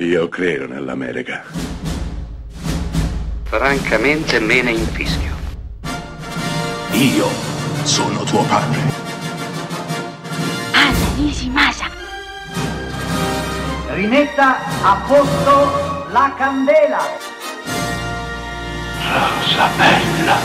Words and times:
Io 0.00 0.28
credo 0.28 0.68
nell'America. 0.68 1.42
Francamente 3.42 4.38
me 4.38 4.62
ne 4.62 4.70
infischio. 4.70 5.34
Io 6.92 7.26
sono 7.82 8.22
tuo 8.22 8.44
padre. 8.44 8.78
Anna 10.72 11.14
Nishimasa. 11.16 11.86
Rimetta 13.94 14.58
a 14.84 15.04
posto 15.04 16.12
la 16.12 16.32
candela. 16.38 17.00
Rosa 19.02 19.68
bella. 19.76 20.36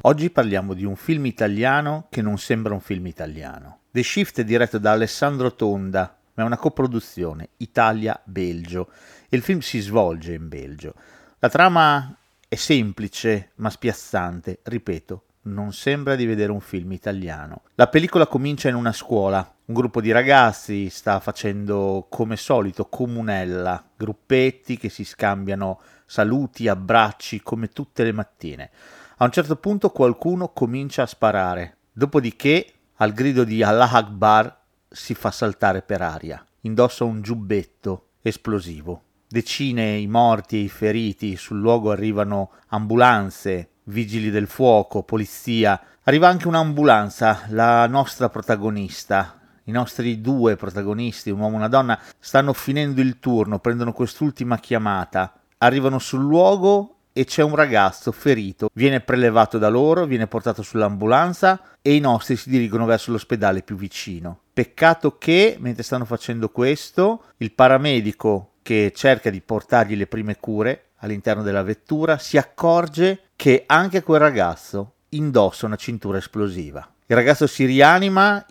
Oggi 0.00 0.30
parliamo 0.30 0.74
di 0.74 0.84
un 0.84 0.96
film 0.96 1.26
italiano 1.26 2.08
che 2.10 2.22
non 2.22 2.38
sembra 2.38 2.74
un 2.74 2.80
film 2.80 3.06
italiano. 3.06 3.82
The 3.92 4.02
Shift 4.02 4.40
è 4.40 4.44
diretto 4.44 4.78
da 4.78 4.90
Alessandro 4.90 5.54
Tonda, 5.54 6.16
ma 6.36 6.42
è 6.42 6.46
una 6.46 6.56
coproduzione 6.56 7.50
Italia-Belgio 7.58 8.90
e 9.28 9.36
il 9.36 9.42
film 9.42 9.58
si 9.58 9.80
svolge 9.80 10.34
in 10.34 10.48
Belgio. 10.48 10.94
La 11.38 11.48
trama 11.48 12.16
è 12.48 12.54
semplice 12.54 13.50
ma 13.56 13.70
spiazzante, 13.70 14.60
ripeto, 14.62 15.24
non 15.46 15.72
sembra 15.72 16.14
di 16.14 16.26
vedere 16.26 16.52
un 16.52 16.60
film 16.60 16.92
italiano. 16.92 17.62
La 17.74 17.88
pellicola 17.88 18.26
comincia 18.26 18.68
in 18.68 18.74
una 18.74 18.92
scuola, 18.92 19.54
un 19.66 19.74
gruppo 19.74 20.00
di 20.00 20.12
ragazzi 20.12 20.88
sta 20.88 21.20
facendo 21.20 22.06
come 22.10 22.36
solito 22.36 22.86
comunella, 22.86 23.84
gruppetti 23.96 24.76
che 24.76 24.88
si 24.88 25.04
scambiano 25.04 25.80
saluti, 26.04 26.68
abbracci 26.68 27.42
come 27.42 27.68
tutte 27.68 28.04
le 28.04 28.12
mattine. 28.12 28.70
A 29.18 29.24
un 29.24 29.30
certo 29.30 29.56
punto 29.56 29.90
qualcuno 29.90 30.52
comincia 30.52 31.02
a 31.02 31.06
sparare, 31.06 31.78
dopodiché 31.92 32.72
al 32.96 33.12
grido 33.12 33.44
di 33.44 33.62
Allah 33.62 33.90
Akbar 33.90 34.64
si 34.96 35.14
fa 35.14 35.30
saltare 35.30 35.82
per 35.82 36.00
aria. 36.00 36.44
Indossa 36.62 37.04
un 37.04 37.20
giubbetto 37.20 38.08
esplosivo. 38.22 39.02
Decine 39.28 39.96
i 39.96 40.06
morti 40.06 40.56
e 40.56 40.60
i 40.60 40.68
feriti, 40.68 41.36
sul 41.36 41.58
luogo 41.58 41.90
arrivano 41.90 42.50
ambulanze, 42.68 43.70
vigili 43.84 44.30
del 44.30 44.46
fuoco, 44.46 45.02
polizia. 45.02 45.80
Arriva 46.04 46.28
anche 46.28 46.48
un'ambulanza, 46.48 47.42
la 47.48 47.86
nostra 47.86 48.30
protagonista. 48.30 49.38
I 49.64 49.70
nostri 49.70 50.20
due 50.20 50.56
protagonisti, 50.56 51.30
un 51.30 51.40
uomo 51.40 51.54
e 51.54 51.58
una 51.58 51.68
donna, 51.68 52.00
stanno 52.18 52.52
finendo 52.52 53.00
il 53.00 53.18
turno, 53.18 53.58
prendono 53.58 53.92
quest'ultima 53.92 54.58
chiamata. 54.58 55.40
Arrivano 55.58 55.98
sul 55.98 56.20
luogo 56.20 56.95
e 57.18 57.24
c'è 57.24 57.42
un 57.42 57.54
ragazzo 57.54 58.12
ferito, 58.12 58.68
viene 58.74 59.00
prelevato 59.00 59.56
da 59.56 59.70
loro, 59.70 60.04
viene 60.04 60.26
portato 60.26 60.60
sull'ambulanza 60.60 61.62
e 61.80 61.94
i 61.94 61.98
nostri 61.98 62.36
si 62.36 62.50
dirigono 62.50 62.84
verso 62.84 63.10
l'ospedale 63.10 63.62
più 63.62 63.74
vicino. 63.74 64.40
Peccato 64.52 65.16
che, 65.16 65.56
mentre 65.58 65.82
stanno 65.82 66.04
facendo 66.04 66.50
questo, 66.50 67.22
il 67.38 67.52
paramedico 67.52 68.56
che 68.60 68.92
cerca 68.94 69.30
di 69.30 69.40
portargli 69.40 69.96
le 69.96 70.06
prime 70.06 70.36
cure 70.36 70.88
all'interno 70.96 71.42
della 71.42 71.62
vettura 71.62 72.18
si 72.18 72.36
accorge 72.36 73.28
che 73.34 73.64
anche 73.64 74.02
quel 74.02 74.20
ragazzo 74.20 74.96
indossa 75.10 75.64
una 75.64 75.76
cintura 75.76 76.18
esplosiva. 76.18 76.86
Il 77.06 77.16
ragazzo 77.16 77.46
si 77.46 77.64
rianima, 77.64 78.44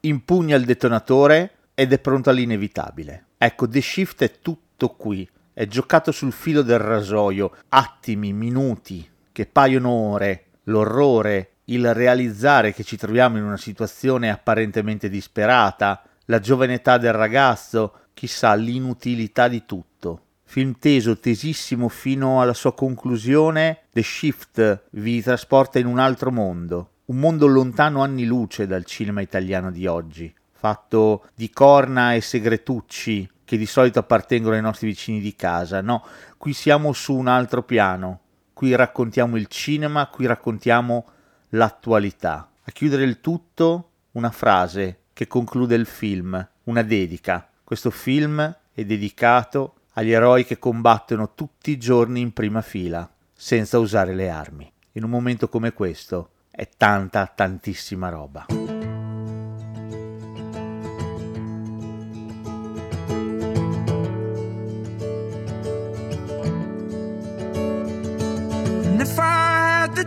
impugna 0.00 0.56
il 0.56 0.64
detonatore 0.64 1.58
ed 1.74 1.92
è 1.92 2.00
pronto 2.00 2.28
all'inevitabile. 2.28 3.26
Ecco, 3.38 3.68
The 3.68 3.80
Shift 3.80 4.24
è 4.24 4.40
tutto 4.40 4.88
qui 4.88 5.28
è 5.60 5.66
giocato 5.66 6.10
sul 6.10 6.32
filo 6.32 6.62
del 6.62 6.78
rasoio, 6.78 7.54
attimi, 7.68 8.32
minuti, 8.32 9.06
che 9.30 9.44
paiono 9.44 9.90
ore, 9.90 10.44
l'orrore, 10.64 11.56
il 11.64 11.92
realizzare 11.92 12.72
che 12.72 12.82
ci 12.82 12.96
troviamo 12.96 13.36
in 13.36 13.44
una 13.44 13.58
situazione 13.58 14.30
apparentemente 14.30 15.10
disperata, 15.10 16.02
la 16.24 16.38
giovane 16.38 16.72
età 16.72 16.96
del 16.96 17.12
ragazzo, 17.12 18.06
chissà 18.14 18.54
l'inutilità 18.54 19.48
di 19.48 19.66
tutto. 19.66 20.22
Film 20.44 20.78
teso, 20.78 21.18
tesissimo 21.18 21.90
fino 21.90 22.40
alla 22.40 22.54
sua 22.54 22.72
conclusione, 22.72 23.80
The 23.92 24.02
Shift 24.02 24.84
vi 24.92 25.20
trasporta 25.20 25.78
in 25.78 25.84
un 25.84 25.98
altro 25.98 26.30
mondo, 26.30 26.92
un 27.04 27.18
mondo 27.18 27.46
lontano 27.46 28.02
anni 28.02 28.24
luce 28.24 28.66
dal 28.66 28.86
cinema 28.86 29.20
italiano 29.20 29.70
di 29.70 29.86
oggi, 29.86 30.34
fatto 30.52 31.26
di 31.34 31.50
corna 31.50 32.14
e 32.14 32.22
segretucci, 32.22 33.28
che 33.50 33.58
di 33.58 33.66
solito 33.66 33.98
appartengono 33.98 34.54
ai 34.54 34.60
nostri 34.60 34.86
vicini 34.86 35.18
di 35.18 35.34
casa. 35.34 35.80
No, 35.80 36.04
qui 36.38 36.52
siamo 36.52 36.92
su 36.92 37.16
un 37.16 37.26
altro 37.26 37.64
piano. 37.64 38.20
Qui 38.52 38.76
raccontiamo 38.76 39.36
il 39.36 39.48
cinema, 39.48 40.06
qui 40.06 40.24
raccontiamo 40.26 41.04
l'attualità. 41.48 42.48
A 42.62 42.70
chiudere 42.70 43.02
il 43.02 43.18
tutto, 43.18 43.90
una 44.12 44.30
frase 44.30 45.00
che 45.12 45.26
conclude 45.26 45.74
il 45.74 45.86
film, 45.86 46.48
una 46.62 46.82
dedica. 46.82 47.44
Questo 47.64 47.90
film 47.90 48.56
è 48.72 48.84
dedicato 48.84 49.74
agli 49.94 50.12
eroi 50.12 50.44
che 50.44 50.60
combattono 50.60 51.34
tutti 51.34 51.72
i 51.72 51.76
giorni 51.76 52.20
in 52.20 52.32
prima 52.32 52.62
fila, 52.62 53.10
senza 53.32 53.80
usare 53.80 54.14
le 54.14 54.30
armi. 54.30 54.72
In 54.92 55.02
un 55.02 55.10
momento 55.10 55.48
come 55.48 55.72
questo 55.72 56.30
è 56.52 56.68
tanta, 56.76 57.26
tantissima 57.26 58.10
roba. 58.10 58.59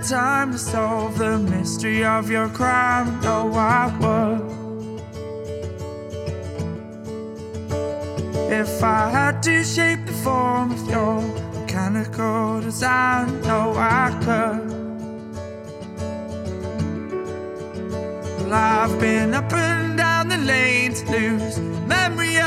Time 0.04 0.52
to 0.52 0.58
solve 0.58 1.18
the 1.18 1.40
mystery 1.40 2.04
of 2.04 2.30
your 2.30 2.50
crime. 2.50 3.22
No, 3.22 3.54
I 3.54 3.86
would. 4.02 4.64
If 8.52 8.84
I 8.84 9.10
had 9.10 9.42
to 9.44 9.64
shape 9.64 10.06
the 10.06 10.12
form 10.12 10.72
of 10.74 10.90
your 10.90 11.22
mechanical 11.54 12.60
design, 12.60 13.42
no, 13.42 13.74
I 13.78 14.12
could. 14.24 14.70
Well, 18.40 18.54
I've 18.54 19.00
been 19.00 19.34
up 19.34 19.54
and 19.54 19.98
down 19.98 20.28
the 20.28 20.38
lane 20.38 20.94
to 20.96 21.12
lose 21.12 21.60
memory 21.88 22.38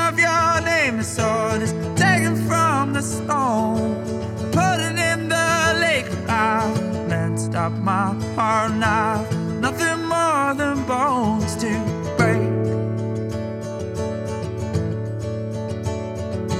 stop 7.67 7.83
my 7.83 8.15
heart 8.37 8.73
now. 8.75 9.29
Nothing 9.61 10.05
more 10.07 10.55
than 10.55 10.85
bones 10.87 11.57
to 11.57 11.73
break. 12.17 12.51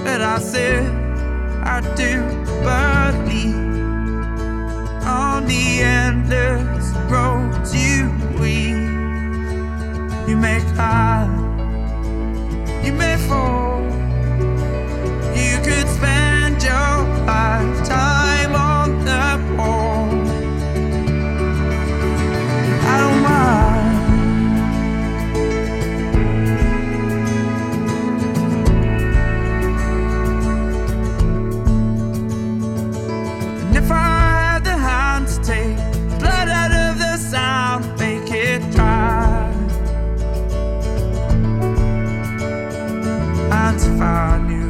But 0.05 0.21
I 0.21 0.39
said 0.39 0.85
I 1.63 1.81
do 1.95 2.13
believe 2.67 3.55
on 5.05 5.47
the 5.47 5.83
endless 5.83 6.87
roads 7.11 7.73
you 7.75 8.11
weave. 8.41 8.91
You 10.29 10.37
make 10.37 10.69
high, 10.75 11.29
I 44.37 44.39
knew 44.39 44.66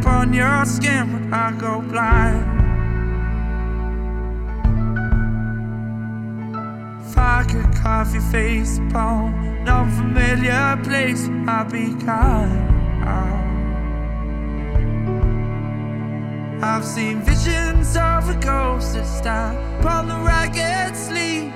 upon 0.00 0.32
your 0.32 0.64
skin 0.64 1.12
when 1.12 1.32
I 1.32 1.52
go 1.52 1.82
blind. 1.82 2.58
If 7.06 7.18
I 7.18 7.44
could 7.44 7.74
carve 7.74 8.14
your 8.14 8.22
face 8.22 8.78
upon 8.78 9.34
an 9.34 9.68
unfamiliar 9.68 10.78
place, 10.82 11.28
I'd 11.46 11.70
be 11.70 11.94
kind. 12.04 12.52
Oh. 13.04 13.40
I've 16.62 16.84
seen 16.84 17.20
visions 17.22 17.96
of 17.96 18.28
a 18.28 18.38
ghost 18.40 18.94
that 18.94 19.06
stand 19.06 19.58
upon 19.80 20.08
the 20.08 20.16
ragged 20.16 20.96
sleeve 20.96 21.52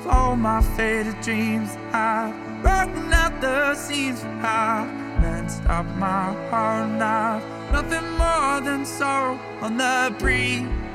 of 0.00 0.06
all 0.06 0.36
my 0.36 0.60
faded 0.76 1.20
dreams. 1.22 1.76
I've 1.92 2.34
broken 2.62 3.12
out 3.12 3.40
the 3.40 3.74
seams, 3.74 4.22
I've 4.42 4.88
messed 5.22 5.64
up 5.66 5.86
my 5.96 6.32
heart, 6.50 7.00
I've 7.00 7.59
nothing 7.72 8.10
more 8.18 8.60
than 8.60 8.84
sorrow 8.84 9.38
on 9.60 9.76
the 9.76 10.14
breeze. 10.18 10.89